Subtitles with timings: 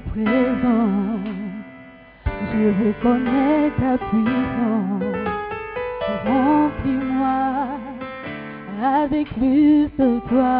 [0.00, 1.28] Présence.
[2.52, 5.02] Je connaître ta puissance.
[6.24, 7.68] Remplis-moi
[8.82, 10.56] avec plus de toi.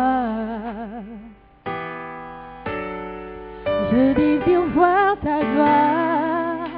[3.93, 6.69] Je désire voir ta gloire,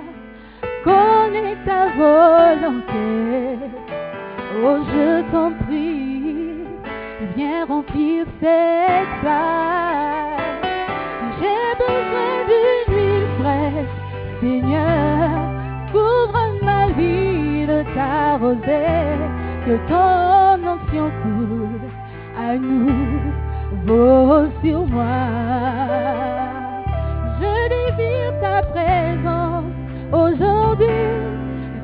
[0.84, 3.08] connaître ta volonté.
[4.64, 6.64] Oh, je t'en prie,
[7.36, 10.38] viens remplir cette place.
[11.40, 12.37] J'ai besoin
[18.56, 21.90] que ton onction coule
[22.38, 25.04] à nouveau sur moi.
[27.40, 29.64] Je désire ta présence
[30.12, 30.86] aujourd'hui,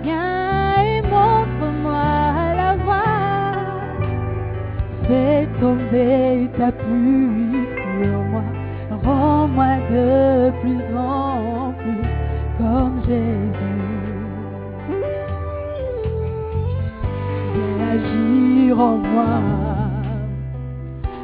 [0.02, 3.12] viens et montre-moi la voie.
[5.06, 7.66] Fais tomber ta pluie
[8.00, 8.42] sur moi.
[9.04, 12.08] Rends-moi de plus en plus
[12.58, 13.63] comme Jésus.
[18.78, 19.40] En moi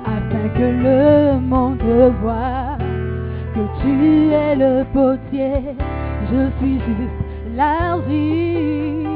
[0.04, 1.82] afin que le monde
[2.22, 2.78] voie
[3.54, 5.76] que tu es le potier.
[6.30, 7.20] Je suis juste
[7.56, 9.08] l'argile.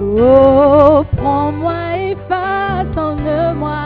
[0.00, 3.80] Oh, prends-moi et façonne-moi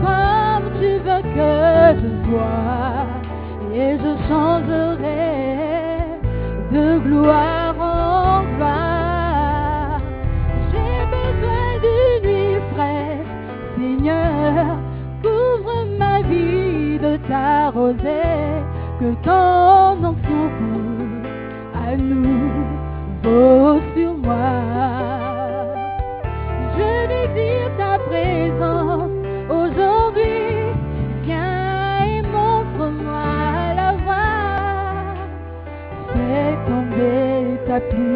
[0.00, 1.54] comme tu veux que
[2.00, 3.06] je sois,
[3.74, 5.34] et je changerai
[6.72, 7.53] de gloire
[19.00, 21.26] que ton onction coule
[21.74, 24.52] à nouveau sur moi.
[26.76, 29.10] Je désire ta présence
[29.50, 30.72] aujourd'hui.
[31.24, 35.14] Viens et montre-moi la voie.
[36.12, 38.13] Fais tomber ta pluie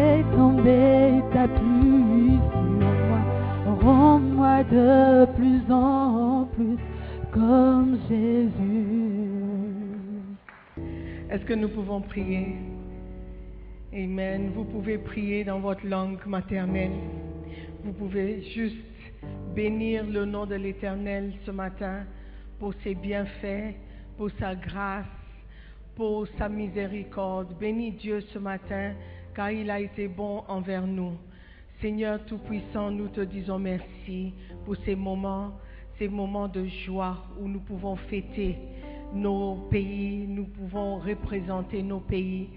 [0.00, 3.22] Fais ta pluie sur moi.
[3.82, 6.78] Rends-moi de plus en plus
[7.32, 8.50] comme Jésus.
[11.30, 12.56] Est-ce que nous pouvons prier?
[13.92, 14.52] Amen.
[14.54, 16.98] Vous pouvez prier dans votre langue maternelle.
[17.84, 18.76] Vous pouvez juste
[19.54, 22.04] bénir le nom de l'Éternel ce matin
[22.58, 23.74] pour ses bienfaits,
[24.16, 25.04] pour sa grâce,
[25.94, 27.54] pour sa miséricorde.
[27.58, 28.92] Bénis Dieu ce matin
[29.34, 31.12] car il a été bon envers nous.
[31.80, 34.34] Seigneur Tout-Puissant, nous te disons merci
[34.64, 35.52] pour ces moments,
[35.98, 38.58] ces moments de joie où nous pouvons fêter
[39.14, 42.48] nos pays, nous pouvons représenter nos pays.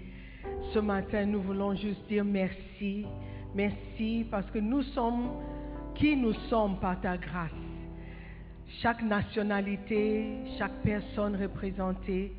[0.72, 3.06] Ce matin, nous voulons juste dire merci.
[3.54, 5.30] Merci parce que nous sommes
[5.94, 7.50] qui nous sommes par ta grâce.
[8.82, 10.26] Chaque nationalité,
[10.58, 12.32] chaque personne représentée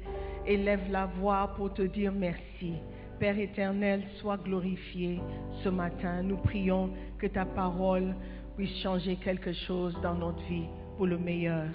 [0.46, 2.74] élève la voix pour te dire merci.
[3.20, 5.22] Père éternel, sois glorifié
[5.64, 6.22] ce matin.
[6.22, 8.14] Nous prions que ta parole
[8.58, 10.66] puisse changer quelque chose dans notre vie
[10.98, 11.68] pour le meilleur.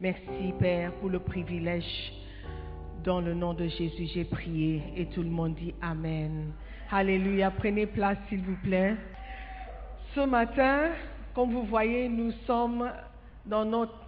[0.00, 2.12] Merci Père pour le privilège.
[3.02, 6.52] Dans le nom de Jésus, j'ai prié et tout le monde dit Amen.
[6.90, 7.50] Alléluia.
[7.50, 8.94] Prenez place s'il vous plaît.
[10.14, 10.90] Ce matin,
[11.34, 12.88] comme vous voyez, nous sommes
[13.44, 13.98] dans notre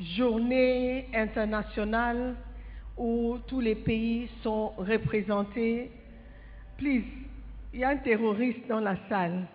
[0.00, 2.36] journée internationale
[2.96, 5.90] où tous les pays sont représentés.
[6.76, 7.04] Please,
[7.72, 9.46] il y a un terroriste dans la salle.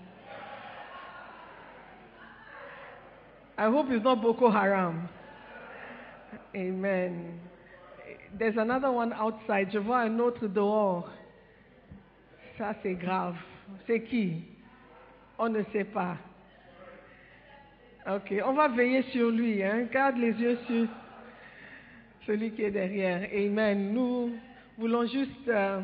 [3.57, 5.09] I hope it's not Boko Haram.
[6.55, 7.39] Amen.
[8.37, 9.69] There's another one outside.
[9.73, 11.09] Je vois un autre dehors.
[12.57, 13.35] Ça, c'est grave.
[13.85, 14.43] C'est qui?
[15.37, 16.15] On ne sait pas.
[18.07, 19.61] Ok, on va veiller sur lui.
[19.61, 19.87] Hein?
[19.91, 20.87] Garde les yeux sur
[22.25, 23.27] celui qui est derrière.
[23.33, 23.93] Amen.
[23.93, 24.31] Nous
[24.77, 25.81] voulons juste euh,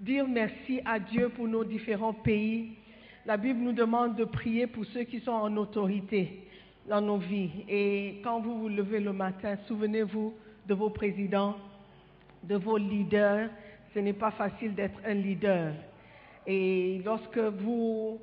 [0.00, 2.72] dire merci à Dieu pour nos différents pays.
[3.26, 6.44] La Bible nous demande de prier pour ceux qui sont en autorité
[6.88, 7.50] dans nos vies.
[7.68, 10.34] Et quand vous vous levez le matin, souvenez-vous
[10.66, 11.56] de vos présidents,
[12.42, 13.50] de vos leaders.
[13.92, 15.74] Ce n'est pas facile d'être un leader.
[16.46, 18.18] Et lorsque vous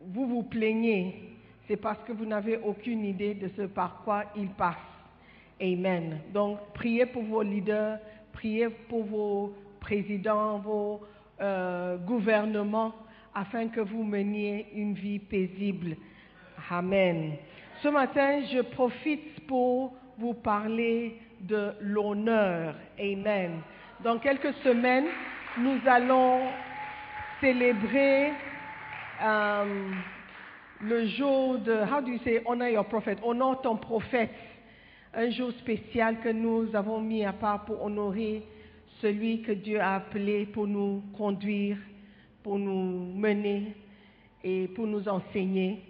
[0.00, 1.36] vous, plaignez,
[1.68, 4.76] c'est parce que vous n'avez aucune idée de ce par quoi ils passent.
[5.60, 6.20] Amen.
[6.32, 7.98] Donc, priez pour vos leaders,
[8.32, 11.00] priez pour vos présidents, vos
[11.40, 12.94] euh, gouvernements,
[13.34, 15.96] afin que vous meniez une vie paisible.
[16.70, 17.32] Amen.
[17.82, 22.74] Ce matin, je profite pour vous parler de l'honneur.
[22.98, 23.60] Amen.
[24.04, 25.06] Dans quelques semaines,
[25.58, 26.40] nous allons
[27.40, 28.32] célébrer
[29.22, 29.90] euh,
[30.82, 34.30] le jour de, how do you say, honor your prophet, honore ton prophète,
[35.14, 38.42] un jour spécial que nous avons mis à part pour honorer
[39.00, 41.76] celui que Dieu a appelé pour nous conduire,
[42.42, 43.74] pour nous mener
[44.44, 45.82] et pour nous enseigner.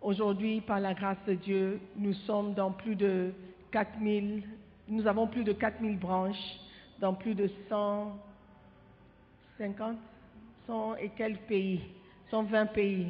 [0.00, 3.32] Aujourd'hui, par la grâce de Dieu, nous sommes dans plus de
[3.72, 4.42] 4000,
[4.88, 6.60] nous avons plus de 4000 branches
[7.00, 9.96] dans plus de 150,
[10.66, 11.82] 100 et quelques pays,
[12.30, 13.08] 120 pays,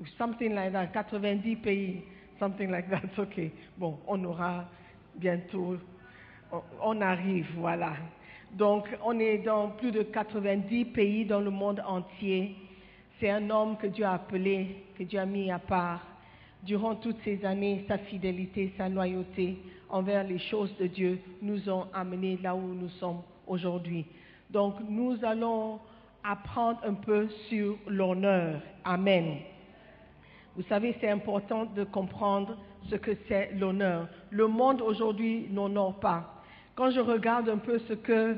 [0.00, 2.02] ou something like that, 90 pays,
[2.38, 3.50] something like that, ok.
[3.76, 4.68] Bon, on aura
[5.16, 5.76] bientôt,
[6.50, 7.96] on, on arrive, voilà.
[8.52, 12.56] Donc, on est dans plus de 90 pays dans le monde entier.
[13.20, 16.00] C'est un homme que Dieu a appelé, que Dieu a mis à part.
[16.62, 19.58] Durant toutes ces années, sa fidélité, sa loyauté
[19.88, 24.06] envers les choses de Dieu nous ont amenés là où nous sommes aujourd'hui.
[24.50, 25.78] Donc, nous allons
[26.24, 28.60] apprendre un peu sur l'honneur.
[28.84, 29.38] Amen.
[30.56, 32.56] Vous savez, c'est important de comprendre
[32.90, 34.08] ce que c'est l'honneur.
[34.30, 36.37] Le monde aujourd'hui n'honore pas.
[36.78, 38.36] Quand je regarde un peu ce que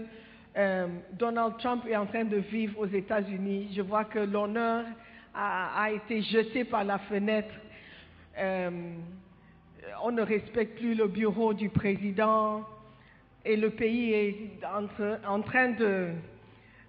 [0.56, 4.87] euh, Donald Trump est en train de vivre aux États-Unis, je vois que l'honneur
[5.34, 7.52] a, été jeté par la fenêtre.
[8.38, 8.70] Euh,
[10.02, 12.64] on ne respecte plus le bureau du président
[13.44, 16.08] et le pays est en train de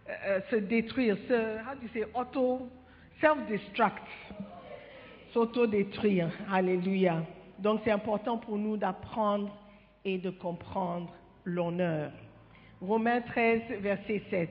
[0.07, 2.69] euh, se détruire, se, how do you say, auto,
[3.19, 4.07] self-destruct,
[5.33, 6.31] s'auto-détruire.
[6.49, 7.25] Alléluia.
[7.59, 9.53] Donc c'est important pour nous d'apprendre
[10.05, 11.13] et de comprendre
[11.45, 12.11] l'honneur.
[12.81, 14.49] Romains 13, verset 7.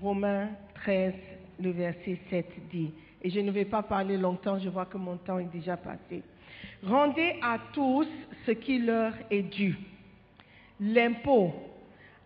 [0.00, 1.14] Romains 13,
[1.60, 2.90] le verset 7 dit,
[3.22, 6.22] et je ne vais pas parler longtemps, je vois que mon temps est déjà passé.
[6.82, 8.06] Rendez à tous
[8.46, 9.76] ce qui leur est dû.
[10.80, 11.52] L'impôt,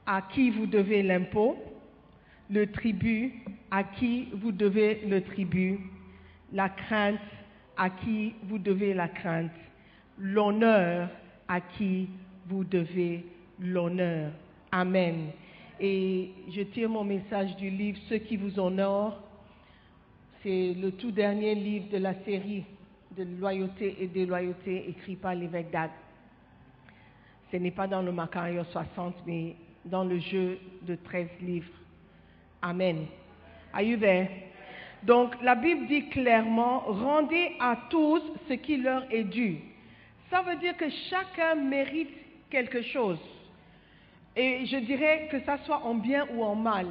[0.07, 1.57] à qui vous devez l'impôt?
[2.51, 3.33] Le tribut,
[3.71, 5.81] à qui vous devez le tribut?
[6.53, 7.21] La crainte,
[7.79, 9.51] à qui vous devez la crainte?
[10.19, 11.09] L'honneur,
[11.49, 12.11] à qui
[12.47, 13.25] vous devez
[13.61, 14.33] l'honneur.
[14.71, 15.31] Amen.
[15.81, 19.21] Et je tire mon message du livre Ceux qui vous honorent.
[20.43, 22.65] C'est le tout dernier livre de la série
[23.17, 25.91] de loyauté et déloyauté écrit par l'évêque d'Ag.
[27.51, 31.73] Ce n'est pas dans le Macario 60, mais dans le jeu de 13 livres.
[32.63, 33.07] Amen.
[33.73, 33.99] Are you?
[35.03, 39.59] Donc, la Bible dit clairement, rendez à tous ce qui leur est dû.
[40.31, 42.22] Ça veut dire que chacun mérite
[42.53, 43.19] quelque chose.
[44.37, 46.87] Et je dirais que ça soit en bien ou en mal.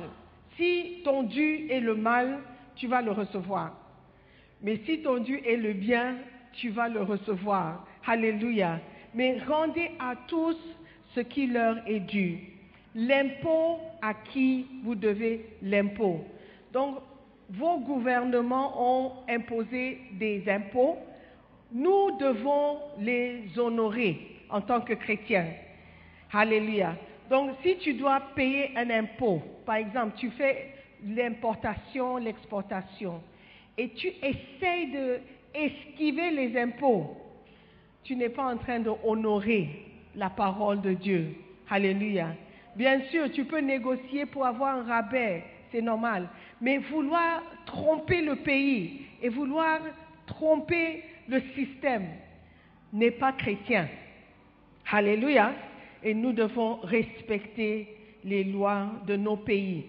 [0.58, 2.40] Si ton dû est le mal,
[2.76, 3.78] tu vas le recevoir.
[4.62, 6.18] Mais si ton dû est le bien,
[6.54, 7.86] tu vas le recevoir.
[8.06, 8.80] Alléluia.
[9.14, 10.58] Mais rendez à tous
[11.16, 12.40] ce qui leur est dû.
[12.96, 16.26] L'impôt à qui vous devez l'impôt.
[16.74, 16.98] Donc,
[17.50, 20.98] vos gouvernements ont imposé des impôts,
[21.72, 25.48] nous devons les honorer en tant que chrétiens.
[26.34, 26.96] Alléluia.
[27.30, 33.22] Donc, si tu dois payer un impôt, par exemple, tu fais l'importation, l'exportation,
[33.78, 35.20] et tu essayes de
[35.54, 37.18] esquiver les impôts,
[38.04, 39.70] tu n'es pas en train de honorer
[40.16, 41.36] la parole de Dieu.
[41.70, 42.36] Alléluia.
[42.76, 46.28] Bien sûr, tu peux négocier pour avoir un rabais, c'est normal.
[46.60, 49.80] Mais vouloir tromper le pays et vouloir
[50.26, 52.08] tromper le système
[52.94, 53.88] n'est pas chrétien.
[54.92, 55.54] Alléluia.
[56.04, 57.96] Et nous devons respecter
[58.26, 59.86] les lois de nos pays.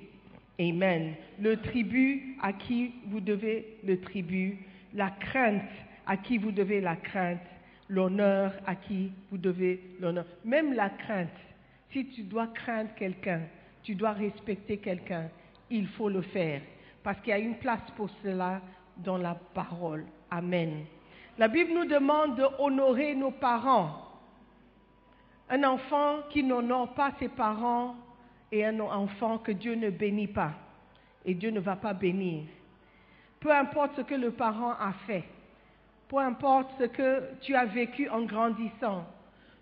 [0.60, 1.14] Amen.
[1.40, 4.58] Le tribut à qui vous devez le tribut,
[4.94, 5.62] la crainte
[6.06, 7.40] à qui vous devez la crainte,
[7.88, 10.26] l'honneur à qui vous devez l'honneur.
[10.44, 11.28] Même la crainte,
[11.90, 13.40] si tu dois craindre quelqu'un,
[13.82, 15.28] tu dois respecter quelqu'un,
[15.70, 16.60] il faut le faire.
[17.02, 18.60] Parce qu'il y a une place pour cela
[18.98, 20.04] dans la parole.
[20.30, 20.84] Amen.
[21.38, 24.11] La Bible nous demande de honorer nos parents.
[25.52, 27.94] Un enfant qui n'honore pas ses parents
[28.50, 30.52] est un enfant que Dieu ne bénit pas.
[31.26, 32.44] Et Dieu ne va pas bénir.
[33.38, 35.24] Peu importe ce que le parent a fait,
[36.08, 39.04] peu importe ce que tu as vécu en grandissant,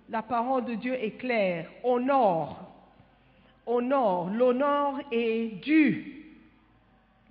[0.09, 1.69] la parole de Dieu est claire.
[1.83, 2.73] Honore.
[3.67, 4.31] Honore.
[4.31, 6.25] L'honneur est dû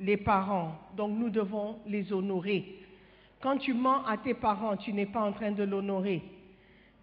[0.01, 0.75] les parents.
[0.98, 2.75] Donc nous devons les honorer.
[3.39, 6.22] Quand tu mens à tes parents, tu n'es pas en train de l'honorer.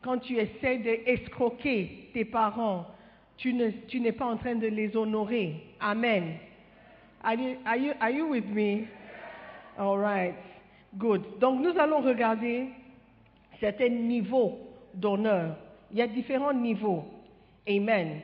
[0.02, 2.86] Quand tu essaies d'escroquer tes parents,
[3.36, 5.56] tu n'es pas en train de les honorer.
[5.80, 6.38] Amen.
[7.22, 8.86] Are you, are you, are you with me?
[9.78, 10.34] All right.
[10.96, 11.38] Good.
[11.40, 12.68] Donc nous allons regarder
[13.60, 14.58] certains niveaux
[14.94, 15.56] d'honneur.
[15.90, 17.04] Il y a différents niveaux.
[17.68, 18.20] Amen.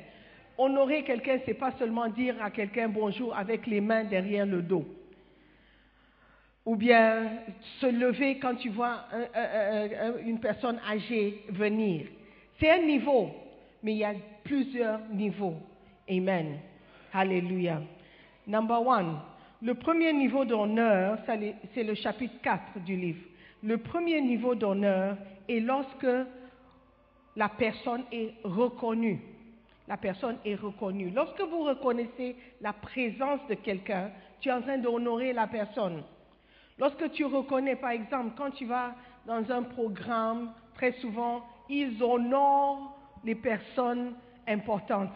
[0.57, 4.85] Honorer quelqu'un, c'est pas seulement dire à quelqu'un bonjour avec les mains derrière le dos.
[6.65, 7.29] Ou bien
[7.81, 9.05] se lever quand tu vois
[10.25, 12.07] une personne âgée venir.
[12.61, 13.31] C'est un niveau,
[13.83, 14.15] mais il y a
[14.45, 15.57] plusieurs niveaux.
[16.09, 16.59] Amen.
[17.13, 17.83] Alléluia.
[18.47, 19.19] Number one.
[19.61, 21.19] Le premier niveau d'honneur,
[21.75, 23.25] c'est le chapitre 4 du livre.
[23.63, 25.17] Le premier niveau d'honneur
[25.49, 26.07] est lorsque
[27.37, 29.21] la personne est reconnue.
[29.89, 31.11] La personne est reconnue.
[31.11, 36.03] Lorsque vous reconnaissez la présence de quelqu'un, tu es en train d'honorer la personne.
[36.83, 42.99] Lorsque tu reconnais, par exemple, quand tu vas dans un programme, très souvent, ils honorent
[43.23, 44.15] les personnes
[44.49, 45.13] importantes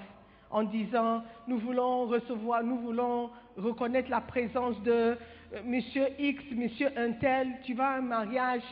[0.49, 5.16] en disant, nous voulons recevoir, nous voulons reconnaître la présence de euh,
[5.64, 8.62] monsieur X, monsieur Untel, tu vas à un mariage,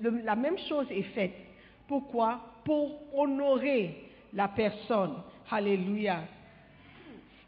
[0.00, 1.34] la même chose est faite.
[1.88, 2.38] Pourquoi?
[2.64, 4.00] Pour honorer
[4.32, 5.14] la personne.
[5.50, 6.20] Alléluia.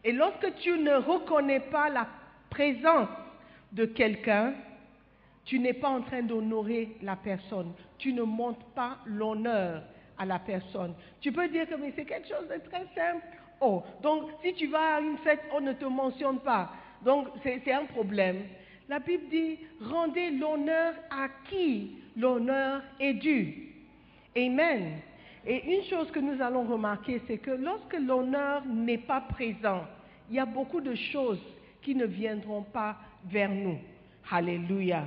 [0.03, 2.09] Et lorsque tu ne reconnais pas la
[2.51, 3.09] présence
[3.75, 4.55] de quelqu'un,
[5.45, 7.73] tu n'es pas en train d'honorer la personne.
[7.99, 9.83] Tu ne montres pas l'honneur
[10.17, 10.95] à la personne.
[11.21, 13.25] Tu peux dire que c'est quelque chose de très simple.
[13.61, 16.71] Oh, donc si tu vas à une fête, on ne te mentionne pas.
[17.05, 18.43] Donc c'est un problème.
[18.89, 23.73] La Bible dit, rendez l'honneur à qui l'honneur est dû.
[24.37, 24.99] Amen.
[25.47, 29.85] Et une chose que nous allons remarquer, c'est que lorsque l'honneur n'est pas présent,
[30.31, 31.43] il y a beaucoup de choses
[31.83, 33.79] qui ne viendront pas vers nous.
[34.31, 35.05] Alléluia.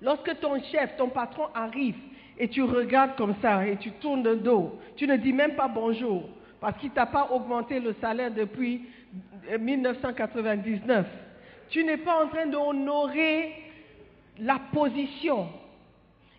[0.00, 1.96] Lorsque ton chef, ton patron arrive
[2.38, 5.68] et tu regardes comme ça et tu tournes le dos, tu ne dis même pas
[5.68, 6.28] bonjour
[6.60, 8.86] parce qu'il ne t'a pas augmenté le salaire depuis
[9.58, 11.06] 1999.
[11.68, 13.52] Tu n'es pas en train d'honorer
[14.38, 15.48] la position.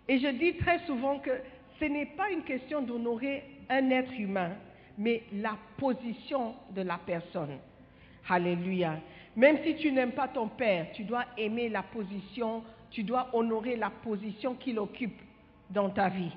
[0.08, 1.30] Et je dis très souvent que
[1.80, 4.50] ce n'est pas une question d'honorer un être humain,
[4.98, 7.58] mais la position de la personne.
[8.28, 8.98] Alléluia.
[9.36, 13.76] Même si tu n'aimes pas ton père, tu dois aimer la position, tu dois honorer
[13.76, 15.20] la position qu'il occupe
[15.68, 16.32] dans ta vie.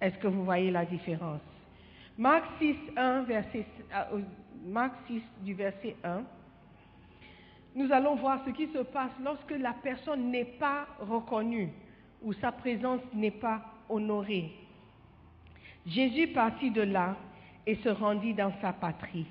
[0.00, 1.40] Est-ce que vous voyez la différence?
[2.16, 4.20] Marc 6, 1, verset, euh,
[4.66, 6.22] Marc 6 du verset 1,
[7.76, 11.68] nous allons voir ce qui se passe lorsque la personne n'est pas reconnue
[12.22, 14.50] ou sa présence n'est pas honoré.
[15.86, 17.16] Jésus partit de là
[17.66, 19.26] et se rendit dans sa patrie.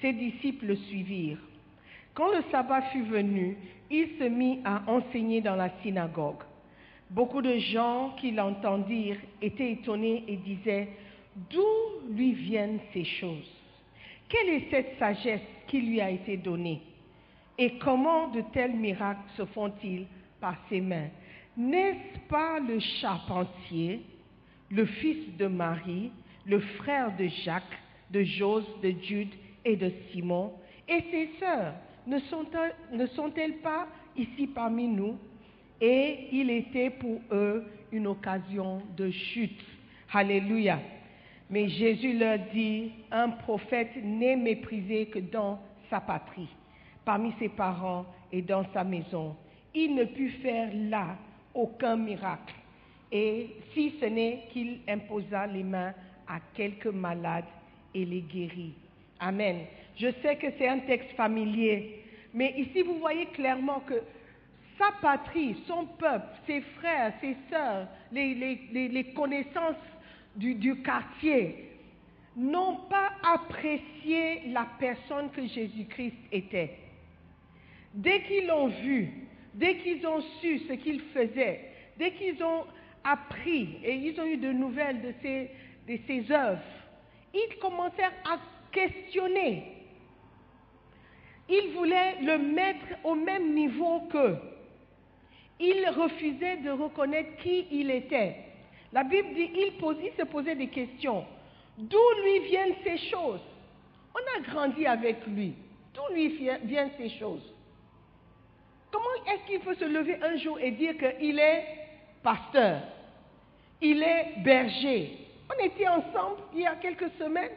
[0.00, 1.38] Ses disciples le suivirent.
[2.16, 3.58] Quand le sabbat fut venu,
[3.90, 6.42] il se mit à enseigner dans la synagogue.
[7.10, 10.88] Beaucoup de gens qui l'entendirent étaient étonnés et disaient,
[11.50, 13.52] D'où lui viennent ces choses?
[14.30, 16.80] Quelle est cette sagesse qui lui a été donnée?
[17.58, 20.06] Et comment de tels miracles se font-ils
[20.40, 21.10] par ses mains?
[21.58, 24.00] N'est-ce pas le charpentier,
[24.70, 26.10] le fils de Marie,
[26.46, 27.78] le frère de Jacques,
[28.10, 29.34] de Jose, de Jude
[29.66, 30.54] et de Simon,
[30.88, 31.74] et ses sœurs?
[32.06, 33.86] Ne sont-elles pas
[34.16, 35.18] ici parmi nous?
[35.80, 39.60] Et il était pour eux une occasion de chute.
[40.12, 40.78] Alléluia.
[41.50, 45.60] Mais Jésus leur dit, un prophète n'est méprisé que dans
[45.90, 46.48] sa patrie,
[47.04, 49.36] parmi ses parents et dans sa maison.
[49.74, 51.16] Il ne put faire là
[51.54, 52.54] aucun miracle.
[53.12, 55.92] Et si ce n'est qu'il imposa les mains
[56.26, 57.44] à quelques malades
[57.94, 58.74] et les guérit.
[59.20, 59.58] Amen.
[59.96, 62.02] Je sais que c'est un texte familier,
[62.34, 64.02] mais ici vous voyez clairement que
[64.78, 69.76] sa patrie, son peuple, ses frères, ses sœurs, les, connaissances
[70.34, 71.70] du, quartier
[72.36, 76.76] n'ont pas apprécié la personne que Jésus-Christ était.
[77.94, 79.10] Dès qu'ils l'ont vu,
[79.54, 82.64] dès qu'ils ont su ce qu'il faisait, dès qu'ils ont
[83.02, 85.14] appris et ils ont eu de nouvelles de
[86.06, 86.60] ses œuvres,
[87.32, 88.38] ils commencèrent à
[88.70, 89.76] questionner.
[91.48, 94.38] Ils voulaient le mettre au même niveau qu'eux.
[95.60, 98.36] Ils refusaient de reconnaître qui il était.
[98.92, 99.72] La Bible dit il,
[100.04, 101.24] il se posait des questions.
[101.78, 103.40] D'où lui viennent ces choses?
[104.14, 105.54] On a grandi avec lui.
[105.94, 107.52] D'où lui vi- viennent ces choses?
[108.90, 111.64] Comment est-ce qu'il peut se lever un jour et dire qu'il est
[112.22, 112.80] pasteur?
[113.80, 115.18] Il est berger?
[115.54, 117.52] On était ensemble il y a quelques semaines.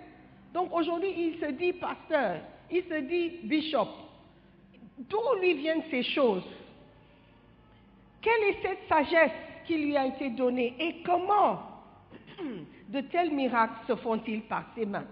[0.53, 2.41] Donc aujourd'hui, il se dit pasteur.
[2.71, 3.87] Il se dit bishop.
[4.97, 6.43] D'où lui viennent ces choses?
[8.21, 9.31] Quelle est cette sagesse
[9.65, 10.75] qui lui a été donnée?
[10.79, 11.61] Et comment
[12.89, 15.07] de tels miracles se font-ils par ses mains?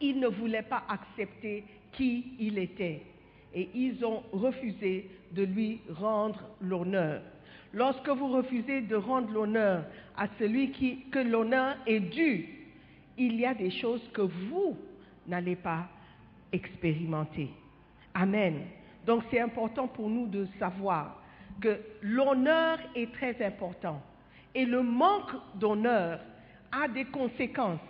[0.00, 3.02] Ils ne voulaient pas accepter qui il était
[3.54, 7.22] et ils ont refusé de lui rendre l'honneur.
[7.72, 9.84] Lorsque vous refusez de rendre l'honneur
[10.16, 12.48] à celui qui, que l'honneur est dû,
[13.16, 14.76] il y a des choses que vous
[15.26, 15.88] n'allez pas
[16.52, 17.50] expérimenter.
[18.14, 18.62] Amen.
[19.06, 21.16] Donc c'est important pour nous de savoir
[21.60, 24.00] que l'honneur est très important
[24.54, 26.20] et le manque d'honneur
[26.72, 27.80] a des conséquences.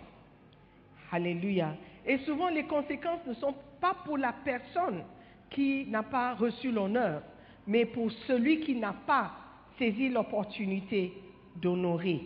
[1.11, 1.75] Alléluia.
[2.05, 5.03] Et souvent les conséquences ne sont pas pour la personne
[5.49, 7.21] qui n'a pas reçu l'honneur,
[7.67, 9.31] mais pour celui qui n'a pas
[9.77, 11.13] saisi l'opportunité
[11.55, 12.21] d'honorer.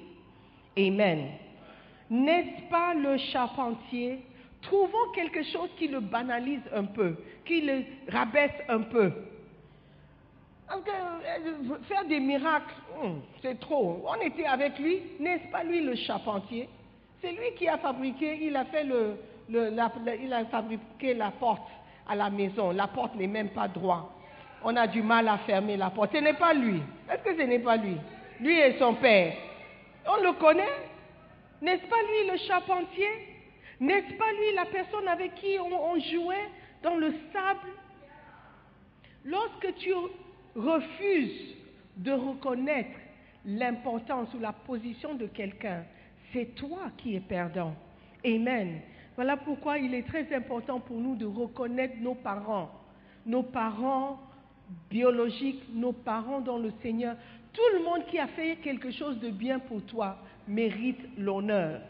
[0.78, 1.30] Amen.
[2.10, 4.20] N'est-ce pas le charpentier
[4.66, 9.12] Trouvons quelque chose qui le banalise un peu, qui le rabaisse un peu.
[10.72, 14.04] Euh, faire des miracles, hum, c'est trop.
[14.08, 16.68] On était avec lui, n'est-ce pas lui le charpentier?
[17.22, 19.18] C'est lui qui a fabriqué, il a fait le,
[19.50, 21.68] il a fabriqué la porte
[22.08, 22.72] à la maison.
[22.72, 24.06] La porte n'est même pas droite.
[24.64, 26.12] On a du mal à fermer la porte.
[26.14, 26.82] Ce n'est pas lui.
[27.12, 27.98] Est-ce que ce n'est pas lui?
[28.40, 29.34] Lui et son père.
[30.08, 30.64] On le connaît
[31.62, 33.35] N'est-ce pas lui le charpentier?
[33.80, 36.50] N'est-ce pas lui la personne avec qui on, jouait
[36.82, 37.70] dans le sable?
[39.24, 39.94] Lorsque tu
[40.56, 41.56] refuses
[41.98, 42.98] de reconnaître
[43.46, 45.84] l'importance ou la position de quelqu'un,
[46.32, 47.76] c'est toi qui es perdant.
[48.26, 48.82] Amen.
[49.16, 52.72] Voilà pourquoi il est très important pour nous de reconnaître nos parents,
[53.26, 54.20] nos parents
[54.90, 57.16] biologiques, nos parents dans le Seigneur.
[57.54, 61.82] Tout le monde qui a fait quelque chose de bien pour toi mérite l'honneur,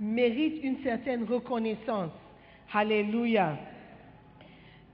[0.00, 2.12] mérite une certaine reconnaissance.
[2.72, 3.56] Alléluia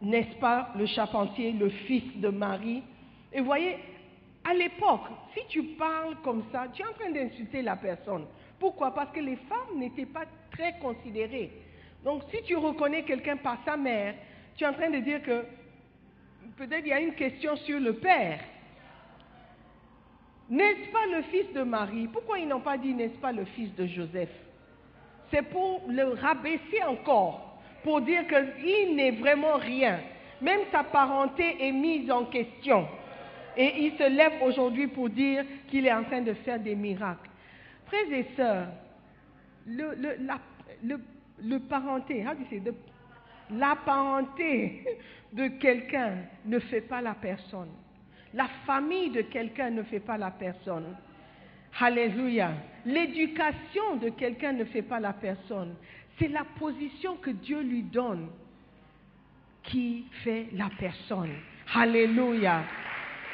[0.03, 2.83] n'est-ce pas, le charpentier, le fils de Marie?
[3.33, 3.79] Et voyez,
[4.45, 8.27] à l'époque, si tu parles comme ça, tu es en train d'insulter la personne.
[8.59, 8.93] Pourquoi?
[8.93, 11.53] Parce que les femmes n'étaient pas très considérées.
[12.05, 14.15] Donc, si tu reconnais quelqu'un par sa mère,
[14.57, 15.45] tu es en train de dire que
[16.57, 18.41] peut-être il y a une question sur le père.
[20.51, 22.09] N'est-ce pas le fils de Marie?
[22.09, 24.29] Pourquoi ils n'ont pas dit n'est-ce pas le fils de Joseph?
[25.33, 29.99] C'est pour le rabaisser encore pour dire qu'il n'est vraiment rien.
[30.41, 32.87] Même sa parenté est mise en question.
[33.57, 37.29] Et il se lève aujourd'hui pour dire qu'il est en train de faire des miracles.
[37.87, 38.67] Frères et sœurs,
[39.67, 42.75] le, parenté, how do you say, the-
[43.51, 44.85] la parenté
[45.33, 46.15] de quelqu'un
[46.45, 47.69] ne fait pas la personne.
[48.35, 50.97] La famille de quelqu'un ne fait pas la personne.
[51.81, 52.53] Alléluia.
[52.85, 55.75] L'éducation de quelqu'un ne fait pas la personne.
[56.19, 58.29] C'est la position que Dieu lui donne
[59.63, 61.31] qui fait la personne.
[61.75, 62.65] Alléluia.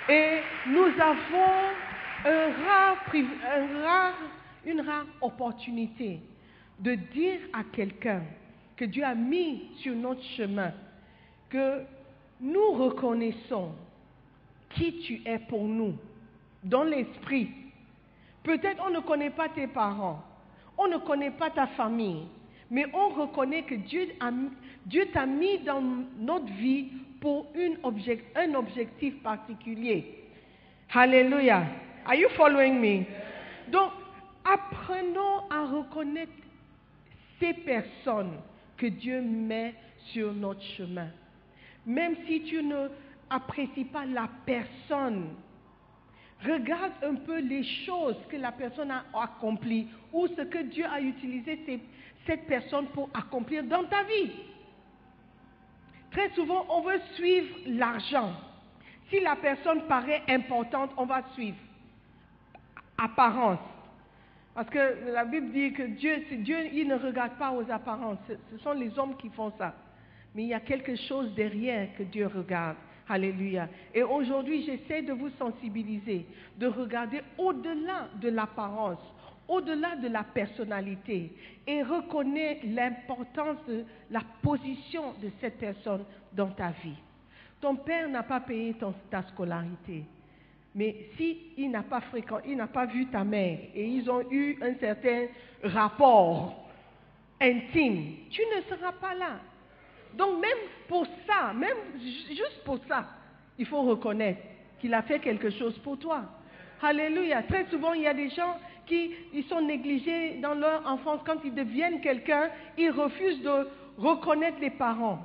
[0.09, 1.53] Et nous avons
[2.25, 4.15] un rare un rare-
[4.67, 6.21] une rare opportunité
[6.79, 8.23] de dire à quelqu'un
[8.77, 10.73] que Dieu a mis sur notre chemin
[11.49, 11.83] que
[12.41, 13.73] nous reconnaissons
[14.71, 15.95] qui tu es pour nous
[16.63, 17.49] dans l'esprit.
[18.49, 20.25] Peut-être on ne connaît pas tes parents,
[20.79, 22.23] on ne connaît pas ta famille,
[22.71, 24.09] mais on reconnaît que Dieu
[25.13, 25.83] t'a mis dans
[26.19, 26.87] notre vie
[27.21, 30.25] pour un objectif particulier.
[30.95, 31.63] Alléluia.
[32.07, 33.05] Are you following me?
[33.71, 33.91] Donc,
[34.51, 36.33] apprenons à reconnaître
[37.39, 38.39] ces personnes
[38.79, 39.75] que Dieu met
[40.15, 41.09] sur notre chemin.
[41.85, 42.89] Même si tu ne
[43.29, 45.35] apprécies pas la personne,
[46.45, 51.01] regarde un peu les choses que la personne a accomplies ou ce que Dieu a
[51.01, 51.59] utilisé
[52.27, 54.31] cette personne pour accomplir dans ta vie.
[56.11, 58.33] Très souvent, on veut suivre l'argent.
[59.11, 61.57] Si la personne paraît importante, on va suivre.
[62.97, 63.59] Apparence.
[64.55, 68.19] Parce que la Bible dit que Dieu, Dieu, il ne regarde pas aux apparences.
[68.27, 69.75] Ce- Ce sont les hommes qui font ça.
[70.35, 72.77] Mais il y a quelque chose derrière que Dieu regarde.
[73.09, 73.69] Alléluia.
[73.95, 76.27] Et aujourd'hui, j'essaie de vous sensibiliser,
[76.59, 78.99] de regarder au-delà de l'apparence,
[79.49, 81.33] au-delà de la personnalité
[81.67, 86.99] et reconnaître l'importance de la position de cette personne dans ta vie.
[87.61, 88.77] Ton père n'a pas payé
[89.11, 90.05] ta scolarité.
[90.75, 92.03] Mais si n'a pas
[92.47, 95.27] il n'a pas vu ta mère et ils ont eu un certain
[95.65, 96.69] rapport
[97.41, 99.41] intime, tu ne seras pas là.
[100.17, 103.07] Donc même pour ça, même ju- juste pour ça,
[103.59, 104.41] il faut reconnaître
[104.81, 106.23] qu'il a fait quelque chose pour toi.
[106.83, 107.43] Alléluia.
[107.43, 111.21] Très souvent, il y a des gens qui ils sont négligés dans leur enfance.
[111.27, 113.69] Quand ils deviennent quelqu'un, ils refusent de
[113.99, 115.21] reconnaître les parents.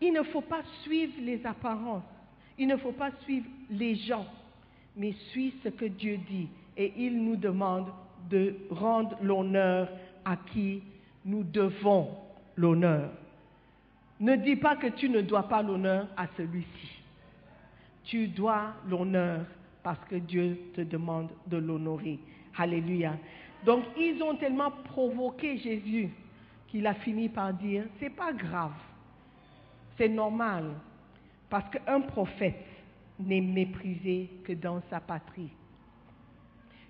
[0.00, 2.02] Il ne faut pas suivre les apparences.
[2.58, 4.26] Il ne faut pas suivre les gens,
[4.96, 6.48] mais suivre ce que Dieu dit.
[6.76, 7.86] Et il nous demande
[8.30, 9.88] de rendre l'honneur
[10.24, 10.82] à qui
[11.24, 12.10] nous devons
[12.58, 13.10] l'honneur.
[14.20, 17.02] Ne dis pas que tu ne dois pas l'honneur à celui-ci.
[18.04, 19.46] Tu dois l'honneur
[19.82, 22.18] parce que Dieu te demande de l'honorer.
[22.56, 23.16] Alléluia.
[23.64, 26.10] Donc ils ont tellement provoqué Jésus
[26.66, 28.72] qu'il a fini par dire, c'est pas grave.
[29.96, 30.64] C'est normal,
[31.48, 32.66] parce qu'un prophète
[33.18, 35.50] n'est méprisé que dans sa patrie.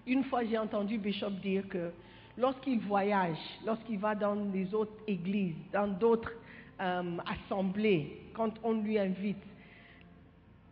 [0.07, 1.93] Une fois, j'ai entendu Bishop dire que
[2.39, 6.33] lorsqu'il voyage, lorsqu'il va dans les autres églises, dans d'autres
[6.81, 9.43] euh, assemblées, quand on lui invite,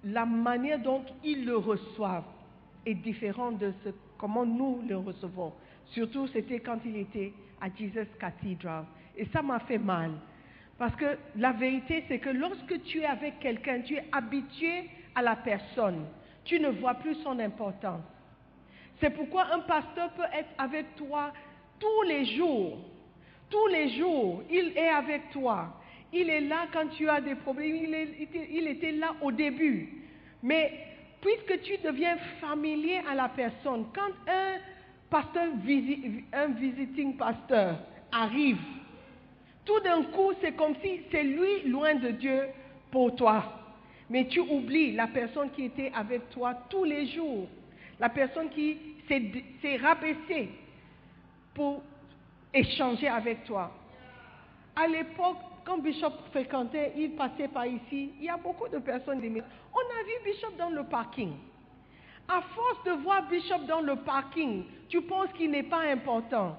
[0.04, 2.24] la manière dont ils le reçoivent
[2.86, 5.52] est différente de ce, comment nous le recevons.
[5.86, 8.84] Surtout, c'était quand il était à Jesus Cathedral.
[9.16, 10.12] Et ça m'a fait mal.
[10.78, 15.22] Parce que la vérité, c'est que lorsque tu es avec quelqu'un, tu es habitué à
[15.22, 16.04] la personne.
[16.44, 18.02] Tu ne vois plus son importance.
[19.00, 21.32] C'est pourquoi un pasteur peut être avec toi
[21.78, 22.78] tous les jours.
[23.48, 25.80] Tous les jours, il est avec toi.
[26.12, 27.76] Il est là quand tu as des problèmes.
[27.76, 29.88] Il, était là au début.
[30.42, 30.72] Mais
[31.20, 34.56] puisque tu deviens familier à la personne, quand un
[35.10, 35.48] pasteur,
[36.32, 37.78] un visiting pasteur
[38.10, 38.58] arrive,
[39.64, 42.42] tout d'un coup, c'est comme si c'est lui loin de Dieu
[42.90, 43.44] pour toi.
[44.08, 47.48] Mais tu oublies la personne qui était avec toi tous les jours,
[47.98, 48.76] la personne qui
[49.08, 50.48] s'est rabaissée
[51.56, 51.82] pour
[52.52, 53.72] échanger avec toi.
[54.76, 59.18] À l'époque, quand Bishop fréquentait, il passait par ici, il y a beaucoup de personnes
[59.18, 61.32] On a vu Bishop dans le parking.
[62.28, 66.56] À force de voir Bishop dans le parking, tu penses qu'il n'est pas important.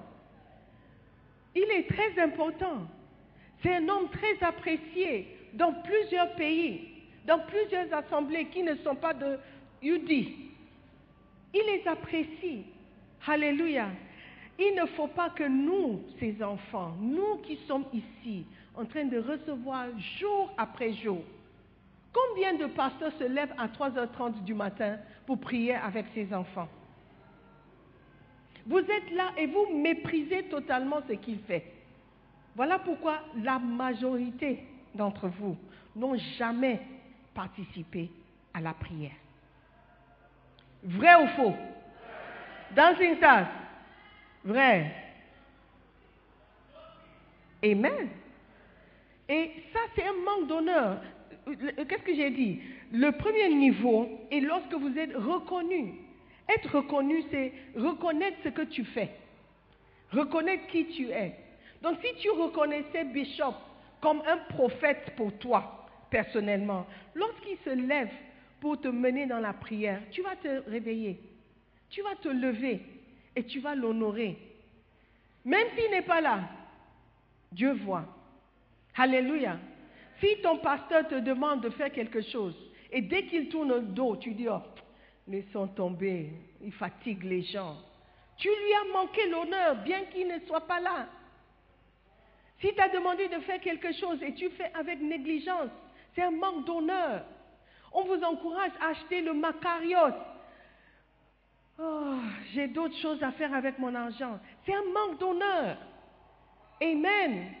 [1.54, 2.88] Il est très important.
[3.62, 6.88] C'est un homme très apprécié dans plusieurs pays,
[7.24, 9.38] dans plusieurs assemblées qui ne sont pas de
[9.82, 10.10] UD.
[10.10, 12.64] Il les apprécie.
[13.26, 13.88] Alléluia.
[14.58, 18.44] Il ne faut pas que nous, ces enfants, nous qui sommes ici,
[18.74, 19.86] en train de recevoir
[20.18, 21.22] jour après jour,
[22.12, 26.68] combien de pasteurs se lèvent à 3h30 du matin pour prier avec ses enfants?
[28.66, 31.72] Vous êtes là et vous méprisez totalement ce qu'il fait.
[32.56, 35.56] Voilà pourquoi la majorité d'entre vous
[35.94, 36.80] n'ont jamais
[37.32, 38.10] participé
[38.52, 39.12] à la prière.
[40.82, 41.54] Vrai ou faux?
[42.74, 43.46] Dancing Stars
[44.48, 44.90] Vrai.
[47.62, 48.08] Amen.
[49.28, 51.02] Et ça, c'est un manque d'honneur.
[51.44, 52.60] Qu'est-ce que j'ai dit?
[52.90, 55.96] Le premier niveau est lorsque vous êtes reconnu.
[56.48, 59.10] Être reconnu, c'est reconnaître ce que tu fais.
[60.12, 61.34] Reconnaître qui tu es.
[61.82, 63.54] Donc si tu reconnaissais Bishop
[64.00, 68.08] comme un prophète pour toi, personnellement, lorsqu'il se lève
[68.60, 71.20] pour te mener dans la prière, tu vas te réveiller.
[71.90, 72.80] Tu vas te lever
[73.38, 74.36] et tu vas l'honorer.
[75.44, 76.40] Même s'il n'est pas là,
[77.52, 78.04] Dieu voit.
[78.96, 79.58] Alléluia.
[80.18, 82.56] Si ton pasteur te demande de faire quelque chose
[82.90, 84.60] et dès qu'il tourne le dos, tu dis, oh,
[85.28, 87.76] laissons tomber, il fatigue les gens.
[88.38, 91.06] Tu lui as manqué l'honneur, bien qu'il ne soit pas là.
[92.60, 95.70] Si tu as demandé de faire quelque chose et tu fais avec négligence,
[96.16, 97.24] c'est un manque d'honneur.
[97.92, 100.12] On vous encourage à acheter le Macarios.
[101.80, 102.16] Oh,
[102.52, 104.40] j'ai d'autres choses à faire avec mon argent.
[104.66, 105.78] C'est un manque d'honneur.
[106.80, 107.52] Amen.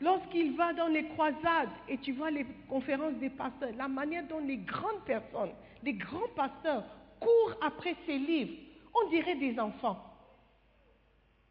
[0.00, 4.40] Lorsqu'il va dans les croisades et tu vois les conférences des pasteurs, la manière dont
[4.40, 6.84] les grandes personnes, les grands pasteurs
[7.20, 8.56] courent après ces livres,
[8.94, 10.02] on dirait des enfants.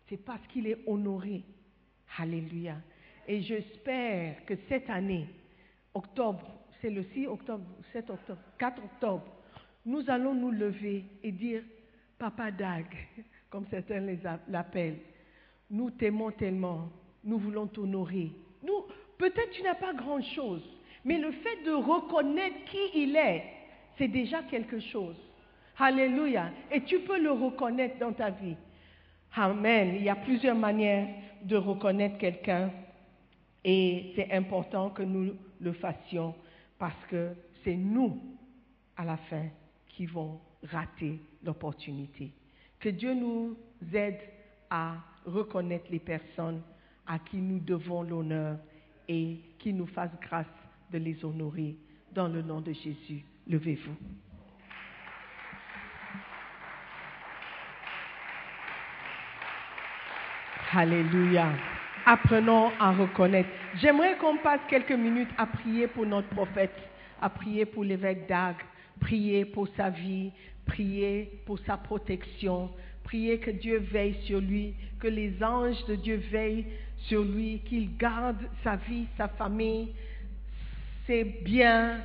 [0.08, 1.44] C'est parce qu'il est honoré.
[2.18, 2.76] Alléluia.
[3.28, 5.28] Et j'espère que cette année,
[5.94, 6.46] octobre,
[6.82, 9.26] c'est le 6 octobre, 7 octobre, 4 octobre,
[9.86, 11.64] nous allons nous lever et dire,
[12.18, 12.86] Papa Dag,
[13.50, 14.02] comme certains
[14.50, 15.00] l'appellent,
[15.70, 16.90] nous t'aimons tellement,
[17.24, 18.32] nous voulons t'honorer.
[18.64, 18.86] Nous,
[19.18, 20.64] peut-être tu n'as pas grand-chose,
[21.04, 23.44] mais le fait de reconnaître qui il est,
[23.98, 25.16] c'est déjà quelque chose.
[25.78, 26.52] Alléluia.
[26.72, 28.56] Et tu peux le reconnaître dans ta vie.
[29.36, 29.96] Amen.
[29.96, 31.08] Il y a plusieurs manières
[31.44, 32.72] de reconnaître quelqu'un
[33.64, 36.34] et c'est important que nous le fassions
[36.80, 38.22] parce que c'est nous,
[38.96, 39.46] à la fin,
[39.90, 40.40] qui vont
[40.72, 42.32] rater l'opportunité.
[42.80, 43.58] Que Dieu nous
[43.94, 44.20] aide
[44.70, 46.62] à reconnaître les personnes
[47.08, 48.58] à qui nous devons l'honneur
[49.08, 50.46] et qu'il nous fasse grâce
[50.92, 51.76] de les honorer.
[52.12, 53.96] Dans le nom de Jésus, levez-vous.
[60.72, 61.48] Alléluia.
[62.06, 63.50] Apprenons à reconnaître.
[63.76, 66.74] J'aimerais qu'on passe quelques minutes à prier pour notre prophète,
[67.22, 68.56] à prier pour l'évêque Dag,
[69.00, 70.32] prier pour sa vie,
[70.66, 72.70] prier pour sa protection,
[73.04, 76.66] prier que Dieu veille sur lui, que les anges de Dieu veillent
[77.08, 79.90] sur lui, qu'il garde sa vie, sa famille,
[81.06, 82.00] ses biens,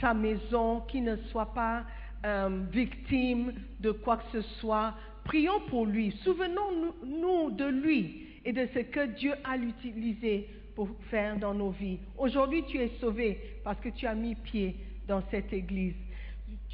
[0.00, 1.84] sa maison, qu'il ne soit pas
[2.24, 4.94] euh, victime de quoi que ce soit.
[5.24, 6.12] Prions pour lui.
[6.22, 11.98] Souvenons-nous de lui et de ce que Dieu a utilisé pour faire dans nos vies.
[12.18, 14.76] Aujourd'hui, tu es sauvé parce que tu as mis pied
[15.08, 15.94] dans cette église.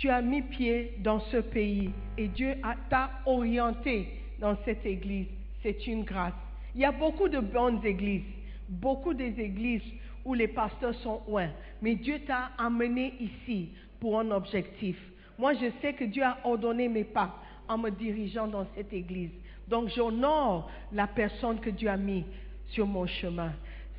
[0.00, 2.54] Tu as mis pied dans ce pays et Dieu
[2.88, 4.08] t'a orienté
[4.38, 5.26] dans cette église.
[5.62, 6.32] C'est une grâce.
[6.74, 8.24] Il y a beaucoup de bonnes églises,
[8.66, 9.84] beaucoup des églises
[10.24, 11.50] où les pasteurs sont loin,
[11.82, 13.68] mais Dieu t'a amené ici
[14.00, 14.96] pour un objectif.
[15.38, 17.36] Moi, je sais que Dieu a ordonné mes pas
[17.68, 19.32] en me dirigeant dans cette église.
[19.68, 22.24] Donc, j'honore la personne que Dieu a mis
[22.68, 23.52] sur mon chemin.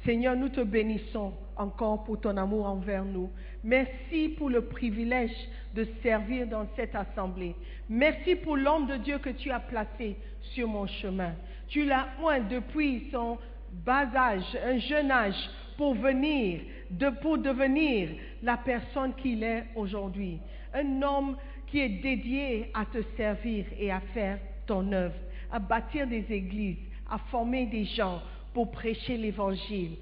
[0.06, 3.30] Seigneur, nous te bénissons encore pour ton amour envers nous.
[3.64, 5.36] Merci pour le privilège
[5.76, 7.56] de servir dans cette assemblée.
[7.88, 10.16] Merci pour l'homme de Dieu que tu as placé
[10.54, 11.34] sur mon chemin.
[11.68, 13.38] Tu l'as oint depuis son
[13.86, 16.62] bas âge, un jeune âge, pour venir,
[17.22, 18.10] pour devenir
[18.42, 20.40] la personne qu'il est aujourd'hui.
[20.74, 21.38] Un homme
[21.68, 25.16] qui est dédié à te servir et à faire ton œuvre,
[25.52, 26.78] à bâtir des églises,
[27.10, 28.22] à former des gens
[28.54, 29.98] pour prêcher l'évangile.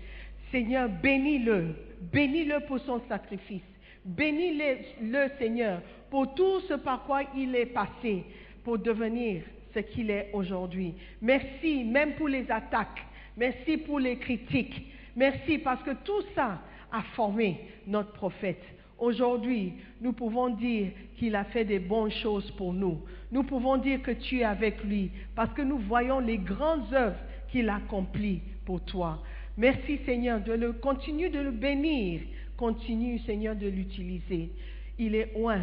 [0.52, 1.76] Seigneur, bénis-le,
[2.12, 3.62] bénis-le pour son sacrifice.
[4.04, 8.24] Bénis-le, Seigneur, pour tout ce par quoi il est passé
[8.64, 10.96] pour devenir ce qu'il est aujourd'hui.
[11.22, 13.06] Merci même pour les attaques.
[13.38, 14.82] Merci pour les critiques.
[15.16, 16.60] Merci parce que tout ça
[16.92, 18.64] a formé notre prophète.
[18.98, 23.02] Aujourd'hui, nous pouvons dire qu'il a fait des bonnes choses pour nous.
[23.32, 27.20] Nous pouvons dire que tu es avec lui parce que nous voyons les grandes œuvres
[27.52, 29.22] qu'il accomplit pour toi.
[29.58, 32.22] Merci Seigneur de le continue de le bénir,
[32.56, 34.52] continue Seigneur de l'utiliser.
[34.98, 35.62] Il est loin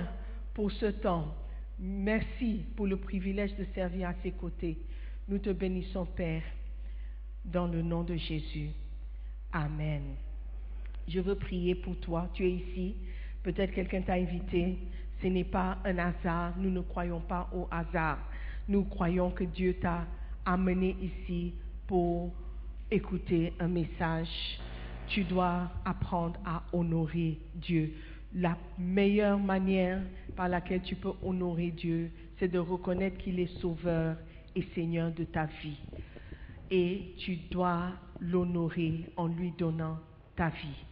[0.55, 1.35] pour ce temps.
[1.79, 4.79] Merci pour le privilège de servir à ses côtés.
[5.29, 6.42] Nous te bénissons Père
[7.44, 8.70] dans le nom de Jésus.
[9.53, 10.03] Amen.
[11.09, 12.29] Je veux prier pour toi.
[12.35, 12.96] Tu es ici.
[13.42, 14.79] Peut-être quelqu'un t'a invité.
[15.22, 16.55] Ce n'est pas un hasard.
[16.59, 18.18] Nous ne croyons pas au hasard.
[18.68, 20.07] Nous croyons que Dieu t'a
[20.44, 21.55] amené ici
[21.87, 22.33] pour
[22.90, 24.29] écouter un message.
[25.09, 27.92] Tu dois apprendre à honorer Dieu.
[28.35, 30.03] La meilleure manière
[30.35, 34.16] par laquelle tu peux honorer Dieu, c'est de reconnaître qu'il est sauveur
[34.55, 35.79] et Seigneur de ta vie.
[36.70, 39.99] Et tu dois l'honorer en lui donnant
[40.35, 40.85] ta vie,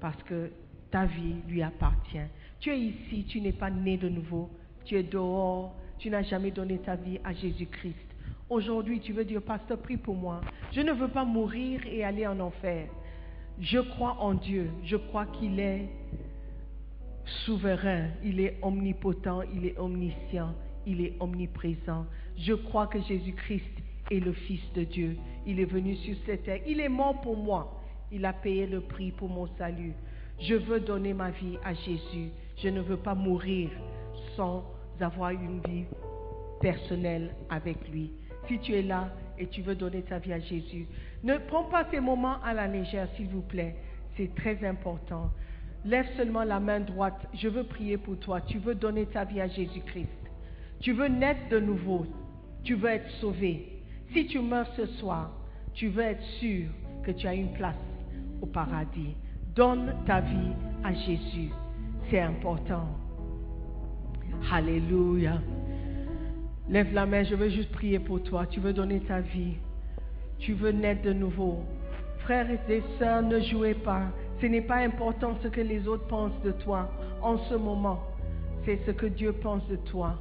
[0.00, 0.50] parce que
[0.90, 2.18] ta vie lui appartient.
[2.60, 4.50] Tu es ici, tu n'es pas né de nouveau,
[4.84, 8.11] tu es dehors, tu n'as jamais donné ta vie à Jésus-Christ.
[8.52, 10.42] Aujourd'hui, tu veux dire, pasteur, prie pour moi.
[10.72, 12.86] Je ne veux pas mourir et aller en enfer.
[13.58, 14.70] Je crois en Dieu.
[14.84, 15.88] Je crois qu'il est
[17.46, 20.54] souverain, il est omnipotent, il est omniscient,
[20.86, 22.04] il est omniprésent.
[22.36, 23.72] Je crois que Jésus-Christ
[24.10, 25.16] est le Fils de Dieu.
[25.46, 26.60] Il est venu sur cette terre.
[26.66, 27.80] Il est mort pour moi.
[28.10, 29.94] Il a payé le prix pour mon salut.
[30.38, 32.28] Je veux donner ma vie à Jésus.
[32.58, 33.70] Je ne veux pas mourir
[34.36, 34.62] sans
[35.00, 35.86] avoir une vie
[36.60, 38.12] personnelle avec lui.
[38.48, 40.86] Si tu es là et tu veux donner ta vie à Jésus,
[41.22, 43.76] Ne prends pas ces moments à la légère, s'il vous plaît.
[44.16, 45.30] C'est très important.
[45.84, 47.26] Lève seulement la main droite.
[47.34, 48.40] Je veux prier pour toi.
[48.40, 50.08] Tu veux donner ta vie à Jésus-Christ.
[50.80, 52.06] Tu veux naître de nouveau.
[52.64, 53.82] Tu veux être sauvé.
[54.12, 55.30] Si tu meurs ce soir,
[55.74, 56.68] tu veux être sûr
[57.04, 57.76] que tu as une place
[58.40, 59.14] au paradis.
[59.54, 60.52] Donne ta vie
[60.84, 61.50] à Jésus.
[62.10, 62.88] C'est important.
[64.50, 65.40] Alléluia.
[66.68, 68.46] Lève la main, je veux juste prier pour toi.
[68.46, 69.56] Tu veux donner ta vie.
[70.38, 71.64] Tu veux naître de nouveau.
[72.20, 74.02] Frères et sœurs, ne jouez pas.
[74.40, 78.00] Ce n'est pas important ce que les autres pensent de toi en ce moment.
[78.64, 80.18] C'est ce que Dieu pense de toi.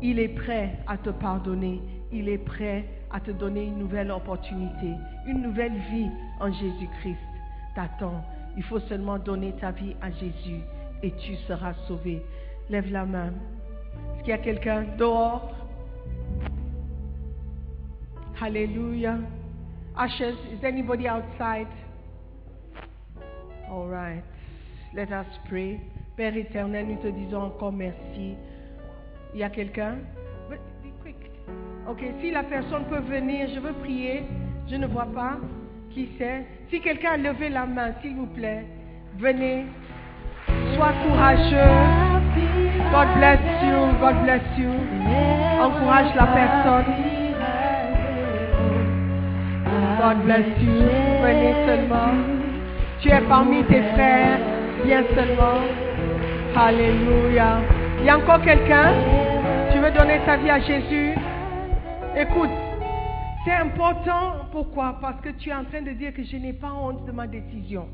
[0.00, 1.80] Il est prêt à te pardonner.
[2.12, 4.92] Il est prêt à te donner une nouvelle opportunité,
[5.26, 6.08] une nouvelle vie
[6.40, 7.18] en Jésus-Christ.
[7.74, 8.24] T'attends.
[8.56, 10.60] Il faut seulement donner ta vie à Jésus
[11.02, 12.22] et tu seras sauvé.
[12.70, 13.32] Lève la main.
[14.14, 15.57] Est-ce qu'il y a quelqu'un dehors?
[18.38, 19.18] Hallelujah.
[19.96, 21.66] Ushers, is anybody outside?
[23.68, 24.22] All right.
[24.94, 25.80] Let us pray.
[26.16, 28.36] Père éternel, nous te disons encore merci.
[29.34, 29.98] Il y a quelqu'un?
[30.48, 31.16] But be quick.
[31.88, 34.22] Ok, si la personne peut venir, je veux prier.
[34.68, 35.38] Je ne vois pas
[35.90, 36.46] qui c'est.
[36.70, 38.64] Si quelqu'un a levé la main, s'il vous plaît,
[39.18, 39.66] venez.
[40.74, 41.74] Sois courageux.
[42.92, 43.98] God bless you.
[44.00, 44.70] God bless you.
[45.60, 47.17] Encourage la personne.
[49.98, 50.78] God bless you.
[51.22, 52.14] Venez seulement.
[53.00, 54.38] Tu es parmi tes frères.
[54.84, 55.58] Viens seulement.
[56.56, 57.60] Alléluia.
[57.98, 58.92] Il y a encore quelqu'un?
[59.72, 61.14] Tu veux donner ta vie à Jésus?
[62.16, 62.50] Écoute,
[63.44, 64.46] c'est important.
[64.52, 64.98] Pourquoi?
[65.00, 67.26] Parce que tu es en train de dire que je n'ai pas honte de ma
[67.26, 67.88] décision.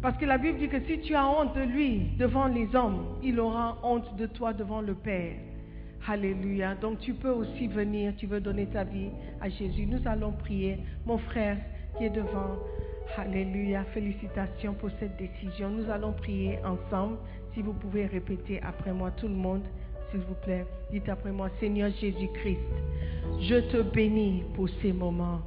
[0.00, 3.16] Parce que la Bible dit que si tu as honte de lui devant les hommes,
[3.24, 5.34] il aura honte de toi devant le Père.
[6.08, 6.74] Alléluia.
[6.74, 9.10] Donc tu peux aussi venir, tu veux donner ta vie
[9.40, 9.86] à Jésus.
[9.86, 10.78] Nous allons prier.
[11.06, 11.56] Mon frère
[11.96, 12.56] qui est devant,
[13.16, 13.84] Alléluia.
[13.92, 15.68] Félicitations pour cette décision.
[15.70, 17.16] Nous allons prier ensemble.
[17.54, 19.62] Si vous pouvez répéter après moi, tout le monde,
[20.10, 20.64] s'il vous plaît.
[20.90, 22.60] Dites après moi, Seigneur Jésus-Christ,
[23.40, 25.40] je te bénis pour ces moments.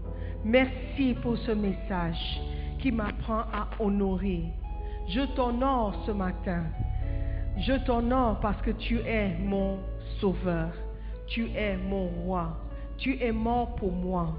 [0.44, 2.42] Merci pour ce message
[2.80, 4.44] qui m'apprend à honorer.
[5.10, 6.66] Je t'honore ce matin.
[7.58, 9.78] Je t'honore parce que tu es mon
[10.20, 10.72] sauveur.
[11.28, 12.58] Tu es mon roi.
[12.98, 14.36] Tu es mort pour moi.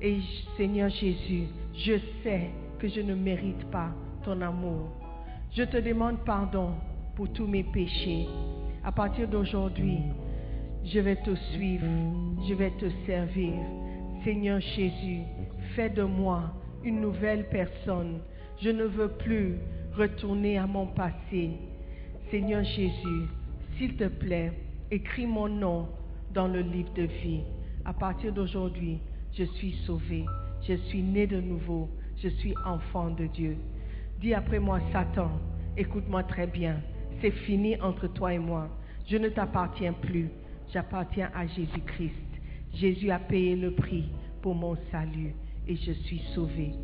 [0.00, 0.18] Et
[0.56, 1.44] Seigneur Jésus,
[1.74, 3.90] je sais que je ne mérite pas
[4.24, 4.88] ton amour.
[5.52, 6.70] Je te demande pardon
[7.14, 8.26] pour tous mes péchés.
[8.84, 9.98] À partir d'aujourd'hui,
[10.84, 11.86] je vais te suivre,
[12.48, 13.52] je vais te servir.
[14.24, 15.22] Seigneur Jésus,
[15.76, 16.52] fais de moi
[16.84, 18.20] une nouvelle personne.
[18.60, 19.56] Je ne veux plus
[19.96, 21.50] retourner à mon passé.
[22.30, 23.28] Seigneur Jésus,
[23.76, 24.52] s'il te plaît,
[24.92, 25.88] écris mon nom
[26.34, 27.40] dans le livre de vie.
[27.86, 28.98] À partir d'aujourd'hui,
[29.32, 30.26] je suis sauvé,
[30.68, 33.56] je suis né de nouveau, je suis enfant de Dieu.
[34.20, 35.30] Dis après moi, Satan,
[35.78, 36.76] écoute-moi très bien,
[37.22, 38.68] c'est fini entre toi et moi.
[39.08, 40.28] Je ne t'appartiens plus,
[40.70, 42.12] j'appartiens à Jésus-Christ.
[42.74, 44.10] Jésus a payé le prix
[44.42, 45.34] pour mon salut
[45.66, 46.74] et je suis sauvé.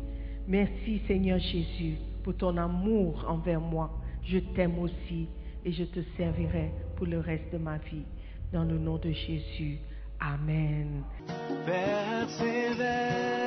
[0.47, 4.01] Merci Seigneur Jésus pour ton amour envers moi.
[4.23, 5.27] Je t'aime aussi
[5.63, 8.03] et je te servirai pour le reste de ma vie.
[8.51, 9.77] Dans le nom de Jésus.
[10.19, 11.03] Amen.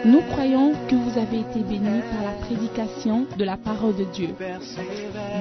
[0.07, 4.29] Nous croyons que vous avez été bénis par la prédication de la parole de Dieu.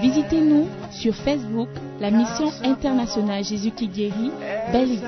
[0.02, 1.70] Visitez-nous sur Facebook,
[2.02, 4.32] la mission internationale Jésus qui guérit,
[4.74, 5.00] Belle.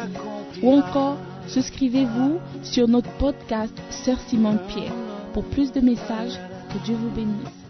[0.62, 4.94] Ou encore, souscrivez-vous sur notre podcast Sœur Simone Pierre.
[5.34, 6.39] Pour plus de messages,
[6.72, 7.62] que Dieu vous bénisse.